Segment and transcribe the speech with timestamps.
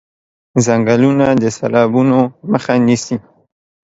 [0.65, 2.19] ځنګلونه د سېلابونو
[2.51, 3.15] مخه نيسي.